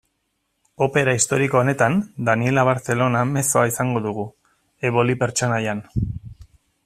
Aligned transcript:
Opera 0.85 1.13
historiko 1.17 1.59
honetan, 1.59 1.97
Daniella 2.29 2.63
Barcellona 2.69 3.21
mezzoa 3.35 3.67
izango 3.73 4.03
dugu, 4.07 4.27
Eboli 4.91 5.19
pertsonaian. 5.25 5.89